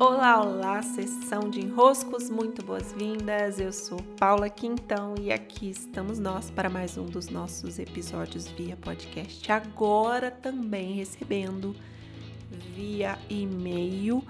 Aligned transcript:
Olá, 0.00 0.40
olá, 0.40 0.80
sessão 0.80 1.50
de 1.50 1.60
enroscos, 1.60 2.30
muito 2.30 2.64
boas-vindas. 2.64 3.58
Eu 3.58 3.72
sou 3.72 3.98
Paula 4.16 4.48
Quintão 4.48 5.16
e 5.20 5.32
aqui 5.32 5.70
estamos 5.70 6.20
nós 6.20 6.52
para 6.52 6.70
mais 6.70 6.96
um 6.96 7.04
dos 7.04 7.28
nossos 7.28 7.80
episódios 7.80 8.46
via 8.46 8.76
podcast. 8.76 9.50
Agora 9.50 10.30
também 10.30 10.92
recebendo 10.92 11.74
via 12.76 13.18
e-mail 13.28 14.22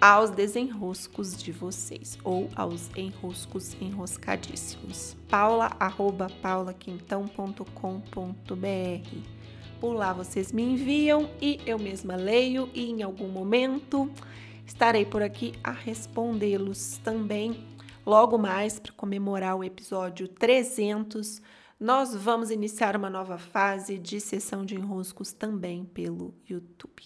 aos 0.00 0.30
desenroscos 0.30 1.40
de 1.40 1.52
vocês 1.52 2.18
ou 2.24 2.48
aos 2.56 2.90
enroscos 2.96 3.76
enroscadíssimos. 3.80 5.16
paula 5.28 5.70
arroba 5.78 6.26
paulaquintão.com.br 6.42 9.16
Por 9.80 9.92
lá 9.92 10.12
vocês 10.12 10.50
me 10.50 10.64
enviam 10.64 11.30
e 11.40 11.60
eu 11.64 11.78
mesma 11.78 12.16
leio 12.16 12.68
e 12.74 12.90
em 12.90 13.04
algum 13.04 13.28
momento 13.28 14.10
Estarei 14.66 15.04
por 15.04 15.22
aqui 15.22 15.54
a 15.62 15.70
respondê-los 15.70 16.98
também. 16.98 17.66
Logo 18.04 18.38
mais, 18.38 18.78
para 18.78 18.92
comemorar 18.92 19.56
o 19.56 19.64
episódio 19.64 20.26
300, 20.28 21.42
nós 21.78 22.14
vamos 22.14 22.50
iniciar 22.50 22.96
uma 22.96 23.10
nova 23.10 23.38
fase 23.38 23.98
de 23.98 24.20
sessão 24.20 24.64
de 24.64 24.74
enroscos 24.74 25.32
também 25.32 25.84
pelo 25.84 26.34
YouTube. 26.48 27.02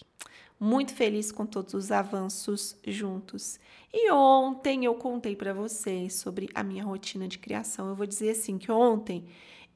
Muito 0.59 0.95
feliz 0.95 1.31
com 1.31 1.45
todos 1.45 1.75
os 1.75 1.91
avanços 1.91 2.77
juntos. 2.87 3.61
E 3.93 4.11
ontem 4.11 4.85
eu 4.85 4.95
contei 4.95 5.37
para 5.37 5.53
vocês 5.53 6.15
sobre 6.15 6.49
a 6.55 6.63
minha 6.63 6.85
rotina 6.85 7.29
de 7.29 7.39
criação. 7.39 7.89
Eu 7.89 7.95
vou 7.95 8.07
dizer 8.07 8.31
assim 8.31 8.57
que 8.57 8.73
ontem 8.73 9.27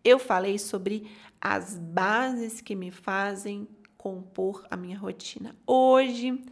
eu 0.02 0.18
falei 0.18 0.58
sobre 0.58 1.10
as 1.40 1.76
bases 1.76 2.60
que 2.60 2.74
me 2.74 2.90
fazem 2.90 3.68
compor 3.96 4.66
a 4.70 4.76
minha 4.76 4.98
rotina. 4.98 5.54
Hoje 5.66 6.42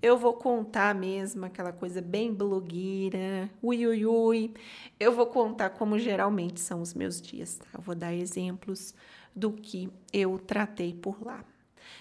eu 0.00 0.16
vou 0.16 0.34
contar 0.34 0.94
mesmo 0.94 1.44
aquela 1.44 1.72
coisa 1.72 2.00
bem 2.00 2.32
blogueira, 2.32 3.50
ui, 3.62 3.86
ui, 3.86 4.06
ui. 4.06 4.54
Eu 4.98 5.12
vou 5.12 5.26
contar 5.26 5.70
como 5.70 5.98
geralmente 5.98 6.60
são 6.60 6.80
os 6.80 6.94
meus 6.94 7.20
dias, 7.20 7.56
tá? 7.56 7.66
Eu 7.74 7.80
vou 7.80 7.94
dar 7.94 8.14
exemplos 8.14 8.94
do 9.34 9.52
que 9.52 9.90
eu 10.12 10.38
tratei 10.38 10.94
por 10.94 11.24
lá. 11.24 11.44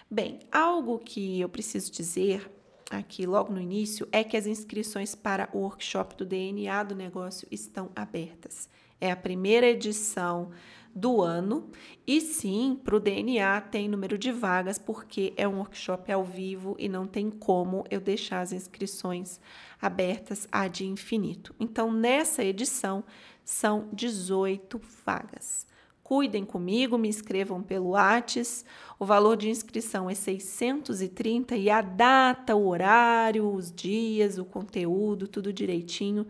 Bem, 0.09 0.39
algo 0.51 0.99
que 0.99 1.39
eu 1.39 1.49
preciso 1.49 1.91
dizer 1.91 2.49
aqui 2.89 3.25
logo 3.25 3.51
no 3.51 3.59
início 3.59 4.07
é 4.11 4.23
que 4.23 4.37
as 4.37 4.45
inscrições 4.45 5.15
para 5.15 5.49
o 5.53 5.59
workshop 5.59 6.15
do 6.15 6.25
DNA 6.25 6.83
do 6.83 6.95
negócio 6.95 7.47
estão 7.51 7.89
abertas. 7.95 8.69
É 8.99 9.11
a 9.11 9.15
primeira 9.15 9.67
edição 9.67 10.51
do 10.97 11.21
ano. 11.21 11.69
E 12.05 12.19
sim, 12.19 12.79
para 12.83 12.95
o 12.95 12.99
DNA 12.99 13.61
tem 13.61 13.87
número 13.87 14.17
de 14.17 14.31
vagas, 14.31 14.79
porque 14.79 15.31
é 15.37 15.47
um 15.47 15.59
workshop 15.59 16.11
ao 16.11 16.23
vivo 16.23 16.75
e 16.79 16.89
não 16.89 17.05
tem 17.05 17.29
como 17.29 17.85
eu 17.91 18.01
deixar 18.01 18.41
as 18.41 18.51
inscrições 18.51 19.39
abertas 19.79 20.47
a 20.51 20.67
de 20.67 20.85
infinito. 20.85 21.55
Então, 21.59 21.91
nessa 21.91 22.43
edição, 22.43 23.03
são 23.45 23.87
18 23.93 24.81
vagas. 25.05 25.67
Cuidem 26.01 26.45
comigo, 26.45 26.97
me 26.97 27.09
inscrevam 27.09 27.61
pelo 27.61 27.89
Whats. 27.89 28.65
O 28.97 29.05
valor 29.05 29.35
de 29.35 29.49
inscrição 29.49 30.09
é 30.09 30.15
630 30.15 31.55
e 31.57 31.69
a 31.69 31.81
data, 31.81 32.55
o 32.55 32.67
horário, 32.67 33.53
os 33.53 33.71
dias, 33.71 34.37
o 34.37 34.45
conteúdo, 34.45 35.27
tudo 35.27 35.51
direitinho 35.51 36.25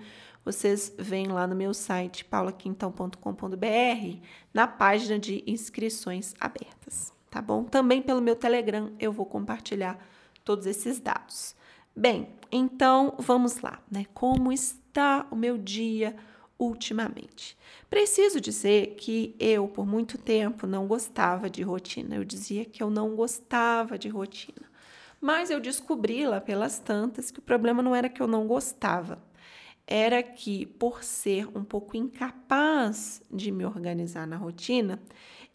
vocês 0.47 0.93
vêm 0.97 1.27
lá 1.27 1.45
no 1.45 1.53
meu 1.53 1.73
site 1.73 2.23
paulaquintão.com.br, 2.23 4.17
na 4.53 4.65
página 4.65 5.19
de 5.19 5.43
inscrições 5.45 6.33
abertas, 6.39 7.11
tá 7.29 7.41
bom? 7.41 7.65
Também 7.65 8.01
pelo 8.01 8.21
meu 8.21 8.33
Telegram 8.33 8.93
eu 8.97 9.11
vou 9.11 9.25
compartilhar 9.25 9.99
todos 10.45 10.65
esses 10.65 11.01
dados. 11.01 11.53
Bem, 11.93 12.29
então 12.49 13.13
vamos 13.19 13.59
lá, 13.59 13.81
né? 13.91 14.05
Como 14.13 14.49
está 14.53 15.27
o 15.29 15.35
meu 15.35 15.57
dia 15.57 16.15
ultimamente? 16.57 17.57
Preciso 17.89 18.39
dizer 18.39 18.95
que 18.95 19.35
eu, 19.37 19.67
por 19.67 19.85
muito 19.85 20.17
tempo, 20.17 20.65
não 20.65 20.87
gostava 20.87 21.49
de 21.49 21.61
rotina. 21.61 22.15
Eu 22.15 22.23
dizia 22.23 22.63
que 22.63 22.81
eu 22.81 22.89
não 22.89 23.17
gostava 23.17 23.97
de 23.97 24.07
rotina. 24.07 24.65
Mas 25.19 25.49
eu 25.49 25.59
descobri 25.59 26.25
lá 26.25 26.39
pelas 26.39 26.80
tantas 26.80 27.31
que 27.31 27.39
o 27.39 27.41
problema 27.41 27.81
não 27.81 27.93
era 27.93 28.07
que 28.07 28.21
eu 28.21 28.27
não 28.27 28.47
gostava, 28.47 29.19
era 29.87 30.21
que, 30.21 30.65
por 30.65 31.03
ser 31.03 31.48
um 31.58 31.64
pouco 31.64 31.95
incapaz 31.95 33.21
de 33.31 33.52
me 33.52 33.65
organizar 33.65 34.27
na 34.27 34.36
rotina, 34.36 35.02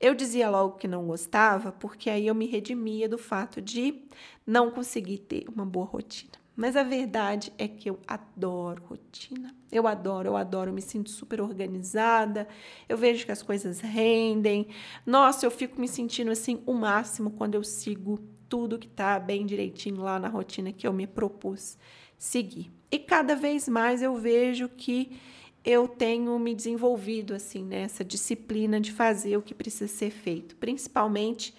eu 0.00 0.14
dizia 0.14 0.50
logo 0.50 0.78
que 0.78 0.88
não 0.88 1.06
gostava, 1.06 1.70
porque 1.70 2.10
aí 2.10 2.26
eu 2.26 2.34
me 2.34 2.46
redimia 2.46 3.08
do 3.08 3.18
fato 3.18 3.60
de 3.60 4.02
não 4.46 4.70
conseguir 4.70 5.18
ter 5.18 5.44
uma 5.48 5.64
boa 5.64 5.86
rotina. 5.86 6.32
Mas 6.56 6.76
a 6.76 6.82
verdade 6.82 7.52
é 7.56 7.66
que 7.66 7.88
eu 7.88 7.98
adoro 8.06 8.82
rotina. 8.84 9.54
Eu 9.70 9.86
adoro, 9.86 10.28
eu 10.28 10.36
adoro, 10.36 10.70
eu 10.70 10.74
me 10.74 10.82
sinto 10.82 11.08
super 11.08 11.40
organizada. 11.40 12.46
Eu 12.88 12.98
vejo 12.98 13.24
que 13.24 13.32
as 13.32 13.42
coisas 13.42 13.80
rendem. 13.80 14.68
Nossa, 15.06 15.46
eu 15.46 15.50
fico 15.50 15.80
me 15.80 15.88
sentindo 15.88 16.30
assim 16.30 16.62
o 16.66 16.74
máximo 16.74 17.30
quando 17.30 17.54
eu 17.54 17.64
sigo 17.64 18.18
tudo 18.52 18.78
que 18.78 18.86
tá 18.86 19.18
bem 19.18 19.46
direitinho 19.46 20.02
lá 20.02 20.20
na 20.20 20.28
rotina 20.28 20.74
que 20.74 20.86
eu 20.86 20.92
me 20.92 21.06
propus 21.06 21.78
seguir. 22.18 22.70
E 22.90 22.98
cada 22.98 23.34
vez 23.34 23.66
mais 23.66 24.02
eu 24.02 24.14
vejo 24.14 24.68
que 24.68 25.18
eu 25.64 25.88
tenho 25.88 26.38
me 26.38 26.54
desenvolvido 26.54 27.32
assim 27.32 27.64
nessa 27.64 28.04
disciplina 28.04 28.78
de 28.78 28.92
fazer 28.92 29.38
o 29.38 29.42
que 29.42 29.54
precisa 29.54 29.90
ser 29.90 30.10
feito, 30.10 30.54
principalmente 30.56 31.54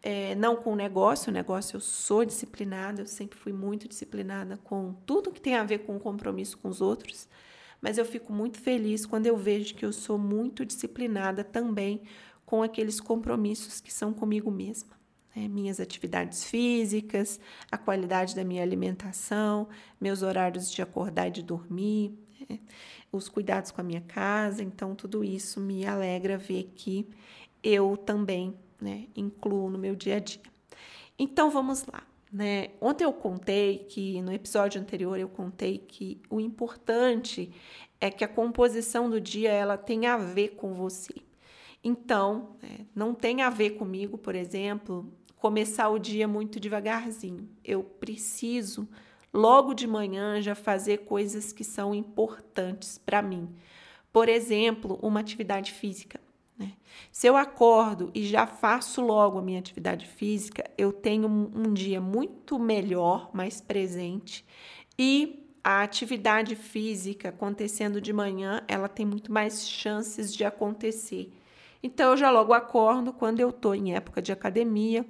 é, 0.00 0.36
não 0.36 0.54
com 0.54 0.74
o 0.74 0.76
negócio, 0.76 1.30
o 1.30 1.34
negócio 1.34 1.78
eu 1.78 1.80
sou 1.80 2.24
disciplinada, 2.24 3.02
eu 3.02 3.06
sempre 3.08 3.36
fui 3.36 3.52
muito 3.52 3.88
disciplinada 3.88 4.56
com 4.62 4.94
tudo 5.04 5.32
que 5.32 5.40
tem 5.40 5.56
a 5.56 5.64
ver 5.64 5.78
com 5.78 5.96
o 5.96 6.00
compromisso 6.00 6.58
com 6.58 6.68
os 6.68 6.80
outros, 6.80 7.28
mas 7.80 7.98
eu 7.98 8.04
fico 8.04 8.32
muito 8.32 8.60
feliz 8.60 9.04
quando 9.04 9.26
eu 9.26 9.36
vejo 9.36 9.74
que 9.74 9.84
eu 9.84 9.92
sou 9.92 10.16
muito 10.16 10.64
disciplinada 10.64 11.42
também 11.42 12.02
com 12.44 12.62
aqueles 12.62 13.00
compromissos 13.00 13.80
que 13.80 13.92
são 13.92 14.12
comigo 14.12 14.48
mesma 14.48 14.94
né, 15.36 15.46
minhas 15.46 15.78
atividades 15.78 16.44
físicas, 16.44 17.38
a 17.70 17.76
qualidade 17.76 18.34
da 18.34 18.42
minha 18.42 18.62
alimentação, 18.62 19.68
meus 20.00 20.22
horários 20.22 20.72
de 20.72 20.80
acordar 20.80 21.28
e 21.28 21.30
de 21.30 21.42
dormir, 21.42 22.18
né, 22.48 22.58
os 23.12 23.28
cuidados 23.28 23.70
com 23.70 23.82
a 23.82 23.84
minha 23.84 24.00
casa. 24.00 24.62
Então, 24.62 24.94
tudo 24.94 25.22
isso 25.22 25.60
me 25.60 25.86
alegra 25.86 26.38
ver 26.38 26.72
que 26.74 27.06
eu 27.62 27.96
também 27.96 28.54
né, 28.80 29.08
incluo 29.14 29.68
no 29.68 29.78
meu 29.78 29.94
dia 29.94 30.16
a 30.16 30.20
dia. 30.20 30.40
Então, 31.18 31.50
vamos 31.50 31.84
lá. 31.86 32.02
Né? 32.32 32.70
Ontem 32.80 33.04
eu 33.04 33.12
contei 33.12 33.78
que, 33.78 34.20
no 34.22 34.32
episódio 34.32 34.80
anterior, 34.80 35.18
eu 35.18 35.28
contei 35.28 35.78
que 35.78 36.20
o 36.28 36.40
importante 36.40 37.52
é 38.00 38.10
que 38.10 38.24
a 38.24 38.28
composição 38.28 39.08
do 39.08 39.20
dia 39.20 39.50
ela 39.50 39.76
tem 39.76 40.06
a 40.06 40.16
ver 40.16 40.48
com 40.50 40.74
você. 40.74 41.14
Então, 41.82 42.56
é, 42.62 42.84
não 42.94 43.14
tem 43.14 43.42
a 43.42 43.48
ver 43.48 43.70
comigo, 43.70 44.18
por 44.18 44.34
exemplo, 44.34 45.10
começar 45.36 45.88
o 45.88 45.98
dia 45.98 46.26
muito 46.26 46.58
devagarzinho. 46.58 47.48
Eu 47.64 47.82
preciso, 47.82 48.88
logo 49.32 49.74
de 49.74 49.86
manhã, 49.86 50.40
já 50.40 50.54
fazer 50.54 50.98
coisas 50.98 51.52
que 51.52 51.64
são 51.64 51.94
importantes 51.94 52.98
para 52.98 53.22
mim. 53.22 53.48
Por 54.12 54.28
exemplo, 54.28 54.98
uma 55.02 55.20
atividade 55.20 55.72
física. 55.72 56.20
Né? 56.58 56.72
Se 57.12 57.26
eu 57.26 57.36
acordo 57.36 58.10
e 58.14 58.26
já 58.26 58.46
faço 58.46 59.02
logo 59.02 59.38
a 59.38 59.42
minha 59.42 59.58
atividade 59.58 60.06
física, 60.06 60.64
eu 60.78 60.92
tenho 60.92 61.28
um, 61.28 61.68
um 61.68 61.74
dia 61.74 62.00
muito 62.00 62.58
melhor, 62.58 63.30
mais 63.32 63.60
presente 63.60 64.44
e 64.98 65.42
a 65.62 65.82
atividade 65.82 66.54
física 66.54 67.30
acontecendo 67.30 68.00
de 68.00 68.12
manhã, 68.12 68.62
ela 68.68 68.88
tem 68.88 69.04
muito 69.04 69.32
mais 69.32 69.68
chances 69.68 70.32
de 70.34 70.44
acontecer 70.44 71.32
então 71.82 72.10
eu 72.10 72.16
já 72.16 72.30
logo 72.30 72.52
acordo 72.52 73.12
quando 73.12 73.40
eu 73.40 73.50
estou 73.50 73.74
em 73.74 73.94
época 73.94 74.22
de 74.22 74.32
academia. 74.32 75.04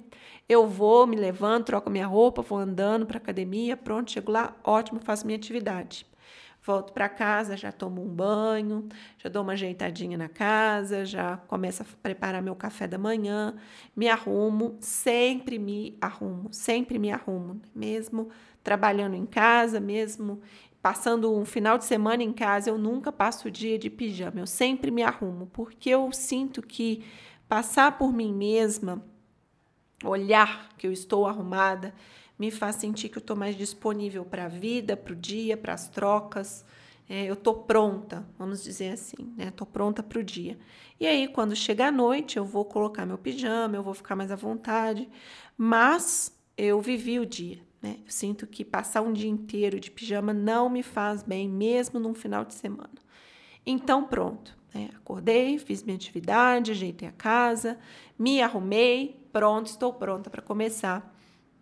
Eu 0.49 0.67
vou, 0.67 1.05
me 1.05 1.15
levanto, 1.15 1.67
troco 1.67 1.89
minha 1.89 2.07
roupa, 2.07 2.41
vou 2.41 2.57
andando 2.57 3.05
para 3.05 3.17
academia, 3.17 3.75
pronto, 3.75 4.11
chego 4.11 4.31
lá, 4.31 4.55
ótimo, 4.63 4.99
faço 4.99 5.25
minha 5.25 5.37
atividade. 5.37 6.05
Volto 6.63 6.91
para 6.91 7.07
casa, 7.07 7.55
já 7.55 7.71
tomo 7.71 8.03
um 8.03 8.09
banho, 8.09 8.89
já 9.17 9.29
dou 9.29 9.41
uma 9.41 9.53
ajeitadinha 9.53 10.17
na 10.17 10.27
casa, 10.27 11.05
já 11.05 11.37
começo 11.37 11.81
a 11.81 11.85
preparar 12.03 12.41
meu 12.41 12.55
café 12.55 12.85
da 12.85 12.97
manhã, 12.97 13.55
me 13.95 14.09
arrumo, 14.09 14.75
sempre 14.81 15.57
me 15.57 15.97
arrumo, 16.01 16.49
sempre 16.51 16.99
me 16.99 17.09
arrumo, 17.09 17.61
mesmo 17.73 18.29
trabalhando 18.63 19.15
em 19.15 19.25
casa, 19.25 19.79
mesmo 19.79 20.41
passando 20.87 21.35
um 21.35 21.43
final 21.43 21.77
de 21.77 21.83
semana 21.83 22.23
em 22.23 22.31
casa, 22.31 22.69
eu 22.69 22.77
nunca 22.77 23.11
passo 23.11 23.49
o 23.49 23.51
dia 23.51 23.77
de 23.77 23.89
pijama, 23.89 24.39
eu 24.39 24.47
sempre 24.47 24.89
me 24.89 25.03
arrumo, 25.03 25.47
porque 25.47 25.89
eu 25.89 26.09
sinto 26.13 26.61
que 26.61 27.03
passar 27.45 27.97
por 27.97 28.13
mim 28.13 28.33
mesma, 28.33 29.03
olhar 30.01 30.69
que 30.77 30.87
eu 30.87 30.91
estou 30.93 31.27
arrumada, 31.27 31.93
me 32.39 32.49
faz 32.49 32.77
sentir 32.77 33.09
que 33.09 33.17
eu 33.17 33.19
estou 33.19 33.35
mais 33.35 33.57
disponível 33.57 34.23
para 34.23 34.45
a 34.45 34.47
vida, 34.47 34.95
para 34.95 35.11
o 35.11 35.15
dia, 35.17 35.57
para 35.57 35.73
as 35.73 35.89
trocas. 35.89 36.63
É, 37.09 37.25
eu 37.25 37.33
estou 37.33 37.63
pronta, 37.63 38.25
vamos 38.39 38.63
dizer 38.63 38.93
assim, 38.93 39.33
né? 39.35 39.49
Estou 39.49 39.67
pronta 39.67 40.01
para 40.01 40.19
o 40.19 40.23
dia. 40.23 40.57
E 40.97 41.05
aí, 41.05 41.27
quando 41.27 41.53
chega 41.53 41.87
a 41.87 41.91
noite, 41.91 42.37
eu 42.37 42.45
vou 42.45 42.63
colocar 42.63 43.05
meu 43.05 43.17
pijama, 43.17 43.75
eu 43.75 43.83
vou 43.83 43.93
ficar 43.93 44.15
mais 44.15 44.31
à 44.31 44.37
vontade, 44.37 45.09
mas 45.57 46.33
eu 46.57 46.79
vivi 46.79 47.19
o 47.19 47.25
dia 47.25 47.66
Né? 47.81 47.97
Eu 48.05 48.11
sinto 48.11 48.47
que 48.47 48.65
passar 48.65 49.01
um 49.01 49.13
dia 49.13 49.29
inteiro 49.29 49.79
de 49.79 49.91
pijama 49.91 50.33
não 50.33 50.69
me 50.69 50.83
faz 50.83 51.23
bem, 51.23 51.47
mesmo 51.47 51.99
num 51.99 52.13
final 52.13 52.43
de 52.43 52.53
semana. 52.53 52.89
Então, 53.65 54.03
pronto. 54.03 54.57
Né? 54.73 54.89
Acordei, 54.95 55.57
fiz 55.59 55.83
minha 55.83 55.95
atividade, 55.95 56.71
ajeitei 56.71 57.07
a 57.07 57.11
casa, 57.11 57.77
me 58.17 58.41
arrumei, 58.41 59.19
pronto, 59.31 59.67
estou 59.67 59.93
pronta 59.93 60.29
para 60.29 60.41
começar 60.41 61.13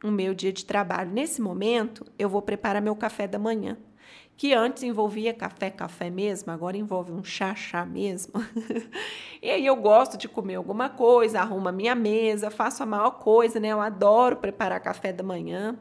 o 0.04 0.12
meu 0.12 0.34
dia 0.34 0.54
de 0.54 0.66
trabalho. 0.66 1.12
Nesse 1.12 1.42
momento, 1.42 2.06
eu 2.18 2.30
vou 2.30 2.42
preparar 2.42 2.82
meu 2.82 2.96
café 2.96 3.28
da 3.28 3.40
manhã 3.40 3.78
que 4.38 4.54
antes 4.54 4.84
envolvia 4.84 5.34
café, 5.34 5.70
café 5.70 6.10
mesmo, 6.10 6.52
agora 6.52 6.76
envolve 6.76 7.12
um 7.12 7.24
chá, 7.24 7.56
chá 7.56 7.86
mesmo. 7.86 8.34
e 9.42 9.50
aí 9.50 9.66
eu 9.66 9.76
gosto 9.76 10.18
de 10.18 10.28
comer 10.28 10.56
alguma 10.56 10.90
coisa, 10.90 11.40
arrumo 11.40 11.70
a 11.70 11.72
minha 11.72 11.96
mesa, 11.96 12.52
faço 12.52 12.84
a 12.84 12.86
maior 12.86 13.12
coisa, 13.12 13.60
né? 13.60 13.70
Eu 13.70 13.80
adoro 13.80 14.38
preparar 14.38 14.80
café 14.82 15.14
da 15.14 15.24
manhã. 15.24 15.78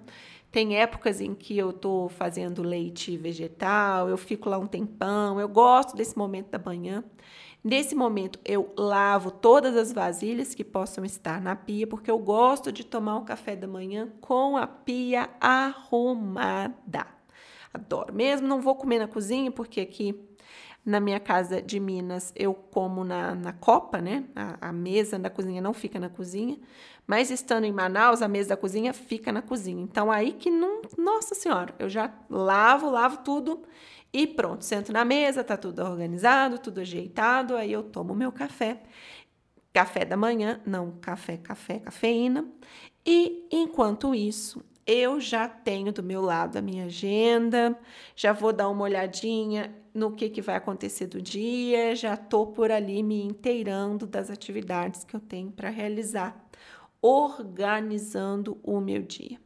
Tem 0.53 0.77
épocas 0.77 1.21
em 1.21 1.35
que 1.35 1.59
eu 1.59 1.71
estou 1.71 2.09
fazendo 2.09 2.63
leite 2.63 3.17
vegetal, 3.17 4.09
eu 4.09 4.17
fico 4.17 4.49
lá 4.49 4.57
um 4.57 4.69
tempão, 4.69 5.41
eu 5.41 5.49
gosto 5.49 5.97
desse 5.97 6.17
momento 6.17 6.51
da 6.51 6.59
manhã. 6.61 7.03
Nesse 7.63 7.95
momento, 7.95 8.39
eu 8.45 8.73
lavo 8.77 9.33
todas 9.33 9.75
as 9.75 9.91
vasilhas 9.91 10.55
que 10.55 10.63
possam 10.63 11.05
estar 11.05 11.41
na 11.41 11.57
pia, 11.57 11.89
porque 11.89 12.11
eu 12.11 12.19
gosto 12.19 12.71
de 12.71 12.85
tomar 12.85 13.17
o 13.17 13.25
café 13.25 13.57
da 13.57 13.67
manhã 13.67 14.13
com 14.21 14.57
a 14.57 14.67
pia 14.67 15.29
arrumada. 15.41 17.24
Adoro. 17.75 18.15
Mesmo 18.15 18.47
não 18.47 18.61
vou 18.61 18.77
comer 18.77 19.01
na 19.01 19.09
cozinha, 19.09 19.51
porque 19.51 19.81
aqui 19.81 20.15
na 20.85 21.01
minha 21.01 21.19
casa 21.19 21.63
de 21.63 21.81
Minas 21.81 22.33
eu 22.37 22.55
como 22.55 23.05
na, 23.05 23.35
na 23.35 23.53
copa, 23.53 24.01
né? 24.01 24.25
A, 24.37 24.69
a, 24.69 24.73
mesa 24.73 25.19
da 25.19 25.31
cozinha 25.31 25.61
não 25.61 25.73
fica 25.73 25.99
na 25.99 26.09
cozinha. 26.09 26.59
Mas 27.07 27.31
estando 27.31 27.65
em 27.65 27.73
Manaus, 27.73 28.23
a 28.23 28.29
mesa 28.29 28.51
da 28.51 28.57
cozinha 28.57 28.93
fica 28.93 29.33
na 29.33 29.43
cozinha. 29.43 29.83
Então 29.83 30.13
aí 30.13 30.33
que 30.33 30.51
não. 30.51 30.83
Nossa 30.97 31.35
Senhora, 31.35 31.75
eu 31.79 31.89
já 31.89 32.13
lavo, 32.31 32.91
lavo 32.91 33.19
tudo 33.25 33.63
e 34.13 34.27
pronto. 34.27 34.65
Sento 34.65 34.93
na 34.93 35.05
mesa, 35.05 35.43
tá 35.43 35.57
tudo 35.57 35.83
organizado, 35.83 36.59
tudo 36.59 36.81
ajeitado. 36.81 37.57
Aí 37.57 37.73
eu 37.73 37.83
tomo 37.83 38.15
meu 38.15 38.31
café. 38.31 38.83
Café 39.73 40.05
da 40.05 40.17
manhã, 40.17 40.61
não 40.65 40.93
café, 41.01 41.37
café, 41.37 41.81
cafeína. 41.81 42.47
E 43.05 43.49
enquanto 43.51 44.15
isso, 44.15 44.65
eu 44.87 45.21
já 45.21 45.49
tenho 45.49 45.93
do 45.93 46.03
meu 46.03 46.21
lado 46.21 46.57
a 46.57 46.63
minha 46.63 46.87
agenda, 46.87 47.79
já 48.15 48.33
vou 48.33 48.53
dar 48.53 48.69
uma 48.69 48.85
olhadinha 48.85 49.75
no 49.95 50.13
que, 50.13 50.29
que 50.29 50.43
vai 50.43 50.57
acontecer 50.57 51.07
do 51.07 51.23
dia, 51.23 51.95
já 51.95 52.15
estou 52.15 52.49
por 52.49 52.71
ali 52.71 53.03
me 53.03 53.23
inteirando 53.23 54.07
das 54.07 54.31
atividades 54.31 55.05
que 55.05 55.15
eu 55.15 55.21
tenho 55.21 55.51
para 55.51 55.71
realizar, 55.71 56.37
organizando 57.01 58.59
o 58.63 58.81
meu 58.81 59.03
dia. 59.03 59.39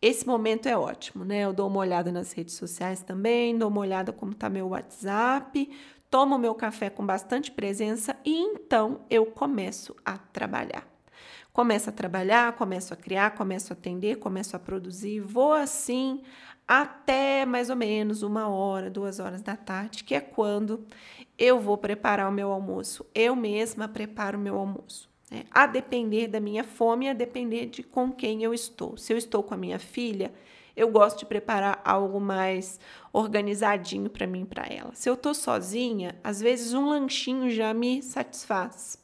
Esse 0.00 0.26
momento 0.26 0.66
é 0.66 0.76
ótimo, 0.76 1.24
né? 1.24 1.40
Eu 1.40 1.52
dou 1.52 1.68
uma 1.68 1.80
olhada 1.80 2.12
nas 2.12 2.32
redes 2.32 2.54
sociais 2.54 3.02
também, 3.02 3.56
dou 3.56 3.68
uma 3.68 3.80
olhada 3.80 4.12
como 4.12 4.32
está 4.32 4.48
meu 4.48 4.68
WhatsApp, 4.68 5.70
tomo 6.10 6.38
meu 6.38 6.54
café 6.54 6.90
com 6.90 7.04
bastante 7.04 7.50
presença 7.50 8.14
e 8.24 8.36
então 8.36 9.00
eu 9.08 9.26
começo 9.26 9.96
a 10.04 10.18
trabalhar. 10.18 10.95
Começo 11.56 11.88
a 11.88 11.92
trabalhar, 11.92 12.52
começo 12.52 12.92
a 12.92 12.96
criar, 12.98 13.30
começo 13.30 13.72
a 13.72 13.74
atender, 13.74 14.16
começo 14.16 14.54
a 14.54 14.58
produzir, 14.58 15.20
vou 15.20 15.54
assim 15.54 16.20
até 16.68 17.46
mais 17.46 17.70
ou 17.70 17.76
menos 17.76 18.22
uma 18.22 18.46
hora, 18.46 18.90
duas 18.90 19.20
horas 19.20 19.40
da 19.40 19.56
tarde, 19.56 20.04
que 20.04 20.14
é 20.14 20.20
quando 20.20 20.84
eu 21.38 21.58
vou 21.58 21.78
preparar 21.78 22.28
o 22.28 22.32
meu 22.32 22.52
almoço. 22.52 23.06
Eu 23.14 23.34
mesma 23.34 23.88
preparo 23.88 24.36
o 24.36 24.40
meu 24.40 24.58
almoço. 24.58 25.08
Né? 25.30 25.44
A 25.50 25.66
depender 25.66 26.28
da 26.28 26.40
minha 26.40 26.62
fome, 26.62 27.08
a 27.08 27.14
depender 27.14 27.64
de 27.64 27.82
com 27.82 28.12
quem 28.12 28.42
eu 28.42 28.52
estou. 28.52 28.98
Se 28.98 29.14
eu 29.14 29.16
estou 29.16 29.42
com 29.42 29.54
a 29.54 29.56
minha 29.56 29.78
filha, 29.78 30.34
eu 30.76 30.90
gosto 30.90 31.20
de 31.20 31.24
preparar 31.24 31.80
algo 31.86 32.20
mais 32.20 32.78
organizadinho 33.14 34.10
para 34.10 34.26
mim 34.26 34.42
e 34.42 34.44
para 34.44 34.66
ela. 34.66 34.90
Se 34.92 35.08
eu 35.08 35.14
estou 35.14 35.32
sozinha, 35.32 36.16
às 36.22 36.38
vezes 36.38 36.74
um 36.74 36.86
lanchinho 36.86 37.48
já 37.48 37.72
me 37.72 38.02
satisfaz. 38.02 38.98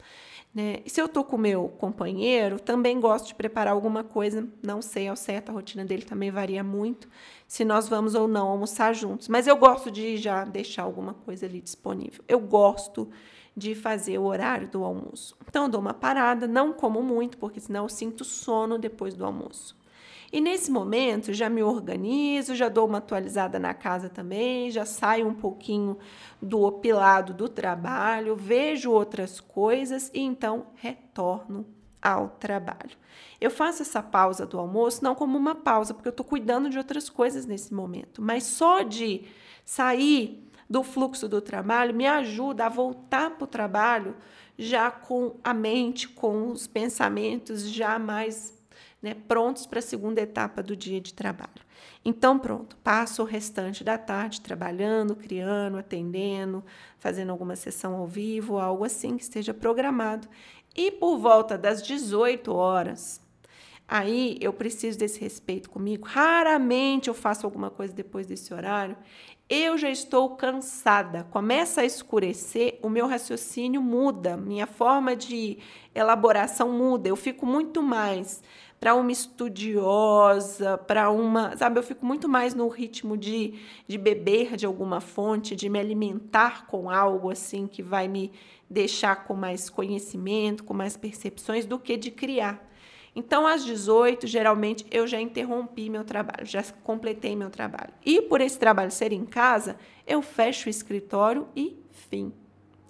Né? 0.54 0.80
E 0.84 0.90
se 0.90 1.00
eu 1.00 1.06
estou 1.06 1.24
com 1.24 1.36
o 1.36 1.38
meu 1.38 1.68
companheiro, 1.78 2.60
também 2.60 3.00
gosto 3.00 3.28
de 3.28 3.34
preparar 3.34 3.72
alguma 3.72 4.04
coisa, 4.04 4.46
não 4.62 4.82
sei 4.82 5.08
ao 5.08 5.16
certo, 5.16 5.48
a 5.48 5.52
rotina 5.52 5.84
dele 5.84 6.02
também 6.02 6.30
varia 6.30 6.62
muito, 6.62 7.08
se 7.48 7.64
nós 7.64 7.88
vamos 7.88 8.14
ou 8.14 8.28
não 8.28 8.48
almoçar 8.48 8.94
juntos. 8.94 9.28
Mas 9.28 9.46
eu 9.46 9.56
gosto 9.56 9.90
de 9.90 10.16
já 10.18 10.44
deixar 10.44 10.82
alguma 10.82 11.14
coisa 11.14 11.46
ali 11.46 11.60
disponível. 11.60 12.22
Eu 12.28 12.38
gosto 12.38 13.08
de 13.56 13.74
fazer 13.74 14.18
o 14.18 14.24
horário 14.24 14.68
do 14.68 14.84
almoço. 14.84 15.36
Então, 15.46 15.64
eu 15.64 15.70
dou 15.70 15.80
uma 15.80 15.94
parada, 15.94 16.46
não 16.46 16.72
como 16.72 17.02
muito, 17.02 17.36
porque 17.36 17.60
senão 17.60 17.84
eu 17.84 17.88
sinto 17.88 18.24
sono 18.24 18.78
depois 18.78 19.14
do 19.14 19.24
almoço. 19.24 19.76
E 20.32 20.40
nesse 20.40 20.70
momento 20.70 21.30
já 21.34 21.50
me 21.50 21.62
organizo, 21.62 22.54
já 22.54 22.70
dou 22.70 22.88
uma 22.88 22.98
atualizada 22.98 23.58
na 23.58 23.74
casa 23.74 24.08
também, 24.08 24.70
já 24.70 24.86
saio 24.86 25.28
um 25.28 25.34
pouquinho 25.34 25.98
do 26.40 26.62
opilado 26.62 27.34
do 27.34 27.50
trabalho, 27.50 28.34
vejo 28.34 28.90
outras 28.90 29.40
coisas 29.40 30.10
e 30.14 30.20
então 30.20 30.68
retorno 30.76 31.66
ao 32.00 32.30
trabalho. 32.30 32.96
Eu 33.38 33.50
faço 33.50 33.82
essa 33.82 34.02
pausa 34.02 34.46
do 34.46 34.58
almoço 34.58 35.04
não 35.04 35.14
como 35.14 35.36
uma 35.36 35.54
pausa, 35.54 35.92
porque 35.92 36.08
eu 36.08 36.12
estou 36.12 36.24
cuidando 36.24 36.70
de 36.70 36.78
outras 36.78 37.10
coisas 37.10 37.44
nesse 37.44 37.74
momento, 37.74 38.22
mas 38.22 38.44
só 38.44 38.80
de 38.80 39.24
sair 39.66 40.48
do 40.68 40.82
fluxo 40.82 41.28
do 41.28 41.42
trabalho 41.42 41.94
me 41.94 42.06
ajuda 42.06 42.64
a 42.64 42.70
voltar 42.70 43.32
para 43.32 43.44
o 43.44 43.46
trabalho 43.46 44.16
já 44.56 44.90
com 44.90 45.36
a 45.44 45.52
mente, 45.52 46.08
com 46.08 46.48
os 46.48 46.66
pensamentos 46.66 47.68
já 47.68 47.98
mais 47.98 48.61
né, 49.02 49.14
prontos 49.26 49.66
para 49.66 49.80
a 49.80 49.82
segunda 49.82 50.20
etapa 50.20 50.62
do 50.62 50.76
dia 50.76 51.00
de 51.00 51.12
trabalho. 51.12 51.50
Então, 52.04 52.38
pronto, 52.38 52.76
passo 52.76 53.22
o 53.22 53.26
restante 53.26 53.82
da 53.82 53.98
tarde 53.98 54.40
trabalhando, 54.40 55.16
criando, 55.16 55.78
atendendo, 55.78 56.64
fazendo 56.98 57.30
alguma 57.30 57.56
sessão 57.56 57.94
ao 57.94 58.06
vivo, 58.06 58.58
algo 58.58 58.84
assim 58.84 59.16
que 59.16 59.22
esteja 59.24 59.52
programado. 59.52 60.28
E 60.76 60.90
por 60.90 61.18
volta 61.18 61.58
das 61.58 61.82
18 61.82 62.52
horas, 62.52 63.20
aí 63.86 64.38
eu 64.40 64.52
preciso 64.52 64.98
desse 64.98 65.20
respeito 65.20 65.68
comigo. 65.68 66.06
Raramente 66.06 67.08
eu 67.08 67.14
faço 67.14 67.44
alguma 67.44 67.70
coisa 67.70 67.92
depois 67.92 68.26
desse 68.26 68.54
horário. 68.54 68.96
Eu 69.48 69.76
já 69.76 69.90
estou 69.90 70.30
cansada, 70.30 71.24
começa 71.24 71.82
a 71.82 71.84
escurecer, 71.84 72.78
o 72.82 72.88
meu 72.88 73.06
raciocínio 73.06 73.82
muda, 73.82 74.34
minha 74.34 74.66
forma 74.66 75.14
de 75.14 75.58
elaboração 75.94 76.72
muda, 76.72 77.08
eu 77.08 77.16
fico 77.16 77.44
muito 77.44 77.82
mais 77.82 78.42
para 78.82 78.96
uma 78.96 79.12
estudiosa, 79.12 80.76
para 80.76 81.08
uma. 81.08 81.56
Sabe, 81.56 81.78
eu 81.78 81.84
fico 81.84 82.04
muito 82.04 82.28
mais 82.28 82.52
no 82.52 82.66
ritmo 82.66 83.16
de, 83.16 83.54
de 83.86 83.96
beber 83.96 84.56
de 84.56 84.66
alguma 84.66 85.00
fonte, 85.00 85.54
de 85.54 85.68
me 85.68 85.78
alimentar 85.78 86.66
com 86.66 86.90
algo 86.90 87.30
assim 87.30 87.68
que 87.68 87.80
vai 87.80 88.08
me 88.08 88.32
deixar 88.68 89.22
com 89.22 89.34
mais 89.34 89.70
conhecimento, 89.70 90.64
com 90.64 90.74
mais 90.74 90.96
percepções, 90.96 91.64
do 91.64 91.78
que 91.78 91.96
de 91.96 92.10
criar. 92.10 92.60
Então, 93.14 93.46
às 93.46 93.64
18, 93.64 94.26
geralmente, 94.26 94.84
eu 94.90 95.06
já 95.06 95.20
interrompi 95.20 95.88
meu 95.88 96.02
trabalho, 96.02 96.44
já 96.44 96.64
completei 96.82 97.36
meu 97.36 97.50
trabalho. 97.50 97.94
E 98.04 98.20
por 98.22 98.40
esse 98.40 98.58
trabalho 98.58 98.90
ser 98.90 99.12
em 99.12 99.24
casa, 99.24 99.76
eu 100.04 100.20
fecho 100.20 100.66
o 100.66 100.70
escritório 100.70 101.46
e 101.54 101.76
fim. 102.10 102.32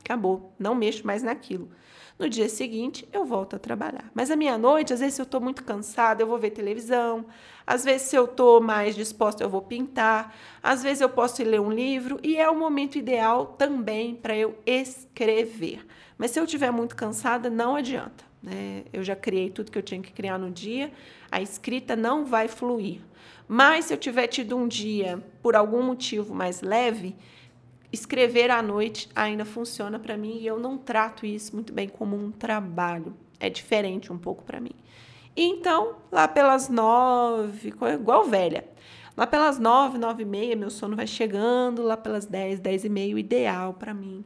Acabou. 0.04 0.52
Não 0.58 0.74
mexo 0.74 1.06
mais 1.06 1.22
naquilo. 1.22 1.70
No 2.18 2.28
dia 2.28 2.48
seguinte, 2.48 3.08
eu 3.12 3.24
volto 3.24 3.56
a 3.56 3.58
trabalhar. 3.58 4.10
Mas 4.14 4.30
a 4.30 4.36
minha 4.36 4.58
noite, 4.58 4.92
às 4.92 5.00
vezes, 5.00 5.14
se 5.14 5.20
eu 5.20 5.24
estou 5.24 5.40
muito 5.40 5.64
cansada, 5.64 6.22
eu 6.22 6.26
vou 6.26 6.38
ver 6.38 6.50
televisão. 6.50 7.24
Às 7.66 7.84
vezes, 7.84 8.08
se 8.08 8.16
eu 8.16 8.26
estou 8.26 8.60
mais 8.60 8.94
disposta, 8.94 9.42
eu 9.42 9.48
vou 9.48 9.62
pintar. 9.62 10.34
Às 10.62 10.82
vezes, 10.82 11.00
eu 11.00 11.08
posso 11.08 11.42
ler 11.42 11.60
um 11.60 11.72
livro. 11.72 12.20
E 12.22 12.36
é 12.36 12.48
o 12.48 12.58
momento 12.58 12.96
ideal 12.96 13.46
também 13.46 14.14
para 14.14 14.36
eu 14.36 14.58
escrever. 14.66 15.84
Mas 16.18 16.30
se 16.30 16.38
eu 16.38 16.44
estiver 16.44 16.70
muito 16.70 16.94
cansada, 16.94 17.48
não 17.48 17.74
adianta. 17.74 18.24
Né? 18.42 18.84
Eu 18.92 19.02
já 19.02 19.16
criei 19.16 19.50
tudo 19.50 19.70
que 19.70 19.78
eu 19.78 19.82
tinha 19.82 20.00
que 20.00 20.12
criar 20.12 20.38
no 20.38 20.50
dia. 20.50 20.92
A 21.30 21.40
escrita 21.40 21.96
não 21.96 22.24
vai 22.24 22.46
fluir. 22.46 23.00
Mas 23.48 23.86
se 23.86 23.94
eu 23.94 23.98
tiver 23.98 24.26
tido 24.26 24.56
um 24.56 24.68
dia, 24.68 25.22
por 25.42 25.56
algum 25.56 25.82
motivo 25.82 26.34
mais 26.34 26.62
leve, 26.62 27.16
escrever 27.92 28.50
à 28.50 28.62
noite 28.62 29.08
ainda 29.14 29.44
funciona 29.44 29.98
para 29.98 30.16
mim 30.16 30.38
e 30.38 30.46
eu 30.46 30.58
não 30.58 30.78
trato 30.78 31.26
isso 31.26 31.54
muito 31.54 31.72
bem 31.72 31.88
como 31.88 32.16
um 32.16 32.30
trabalho. 32.30 33.14
É 33.38 33.50
diferente 33.50 34.12
um 34.12 34.18
pouco 34.18 34.42
para 34.42 34.60
mim. 34.60 34.72
Então, 35.36 35.96
lá 36.10 36.26
pelas 36.26 36.68
nove, 36.68 37.68
igual 37.94 38.24
velha, 38.24 38.64
lá 39.16 39.26
pelas 39.26 39.58
nove, 39.58 39.98
nove 39.98 40.22
e 40.22 40.26
meia, 40.26 40.56
meu 40.56 40.70
sono 40.70 40.96
vai 40.96 41.06
chegando, 41.06 41.82
lá 41.82 41.96
pelas 41.96 42.26
dez, 42.26 42.60
dez 42.60 42.84
e 42.84 42.88
meia, 42.88 43.14
o 43.14 43.18
ideal 43.18 43.74
para 43.74 43.92
mim 43.92 44.24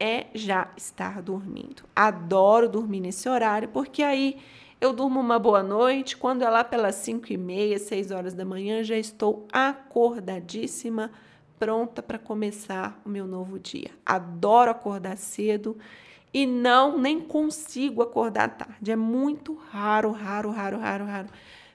é 0.00 0.26
já 0.34 0.72
estar 0.76 1.20
dormindo. 1.20 1.82
Adoro 1.94 2.68
dormir 2.68 3.00
nesse 3.00 3.28
horário, 3.28 3.68
porque 3.68 4.02
aí 4.02 4.38
eu 4.80 4.94
durmo 4.94 5.20
uma 5.20 5.38
boa 5.38 5.62
noite, 5.62 6.16
quando 6.16 6.42
é 6.42 6.48
lá 6.48 6.64
pelas 6.64 6.94
cinco 6.94 7.30
e 7.30 7.36
meia, 7.36 7.78
seis 7.78 8.10
horas 8.10 8.32
da 8.32 8.44
manhã, 8.46 8.82
já 8.82 8.96
estou 8.96 9.46
acordadíssima, 9.52 11.10
pronta 11.60 12.02
para 12.02 12.18
começar 12.18 12.98
o 13.04 13.08
meu 13.10 13.26
novo 13.26 13.58
dia. 13.58 13.90
Adoro 14.04 14.70
acordar 14.70 15.18
cedo 15.18 15.76
e 16.32 16.46
não 16.46 16.98
nem 16.98 17.20
consigo 17.20 18.00
acordar 18.00 18.56
tarde. 18.56 18.90
É 18.90 18.96
muito 18.96 19.54
raro, 19.54 20.10
raro, 20.10 20.50
raro, 20.50 20.78
raro, 20.78 21.04
raro. 21.04 21.28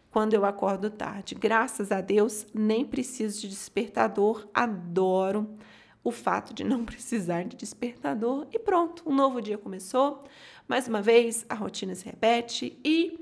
quando 0.09 0.33
eu 0.33 0.43
acordo 0.43 0.89
tarde. 0.89 1.35
Graças 1.35 1.91
a 1.91 2.01
Deus, 2.01 2.47
nem 2.51 2.83
preciso 2.83 3.41
de 3.41 3.49
despertador. 3.49 4.47
Adoro 4.51 5.55
o 6.03 6.09
fato 6.11 6.51
de 6.51 6.63
não 6.63 6.83
precisar 6.85 7.43
de 7.43 7.55
despertador. 7.55 8.47
E 8.51 8.57
pronto, 8.57 9.03
um 9.05 9.13
novo 9.13 9.39
dia 9.39 9.57
começou. 9.57 10.23
Mais 10.67 10.87
uma 10.87 11.01
vez, 11.01 11.45
a 11.47 11.53
rotina 11.53 11.93
se 11.93 12.05
repete 12.05 12.79
e 12.83 13.21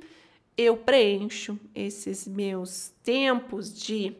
eu 0.55 0.77
preencho 0.77 1.59
esses 1.75 2.25
meus 2.25 2.93
tempos 3.03 3.73
de 3.73 4.15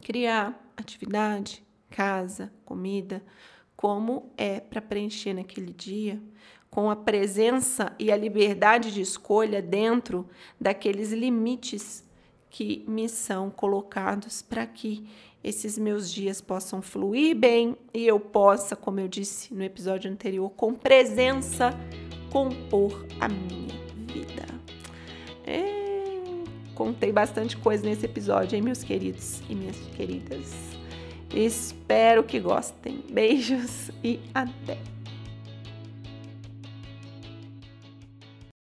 criar 0.00 0.61
atividade, 0.76 1.64
casa, 1.90 2.52
comida, 2.64 3.22
como 3.76 4.30
é 4.36 4.60
para 4.60 4.80
preencher 4.80 5.34
naquele 5.34 5.72
dia, 5.72 6.20
com 6.70 6.90
a 6.90 6.96
presença 6.96 7.94
e 7.98 8.10
a 8.10 8.16
liberdade 8.16 8.92
de 8.92 9.00
escolha 9.00 9.60
dentro 9.60 10.28
daqueles 10.60 11.12
limites 11.12 12.04
que 12.48 12.84
me 12.86 13.08
são 13.08 13.50
colocados 13.50 14.42
para 14.42 14.66
que 14.66 15.06
esses 15.42 15.76
meus 15.76 16.10
dias 16.10 16.40
possam 16.40 16.80
fluir 16.80 17.36
bem 17.36 17.76
e 17.92 18.06
eu 18.06 18.20
possa, 18.20 18.76
como 18.76 19.00
eu 19.00 19.08
disse 19.08 19.52
no 19.52 19.64
episódio 19.64 20.10
anterior, 20.10 20.50
com 20.50 20.72
presença 20.72 21.70
compor 22.30 23.06
a 23.20 23.28
minha 23.28 23.74
vida. 24.06 24.46
É, 25.44 25.81
contei 26.82 27.12
bastante 27.12 27.56
coisa 27.56 27.84
nesse 27.84 28.06
episódio, 28.06 28.56
hein, 28.56 28.62
meus 28.62 28.82
queridos 28.82 29.40
e 29.48 29.54
minhas 29.54 29.76
queridas. 29.96 30.52
Espero 31.32 32.24
que 32.24 32.40
gostem. 32.40 33.04
Beijos 33.08 33.92
e 34.02 34.18
até! 34.34 34.78